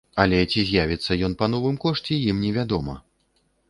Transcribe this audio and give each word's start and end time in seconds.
Але 0.21 0.37
ці 0.51 0.63
з'явіцца 0.69 1.19
ён 1.29 1.37
па 1.43 1.51
новым 1.53 1.79
кошце 1.87 2.21
ім 2.29 2.45
не 2.47 2.51
вядома. 2.61 3.03